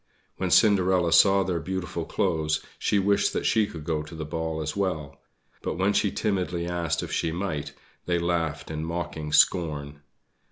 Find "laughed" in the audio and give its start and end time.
8.17-8.71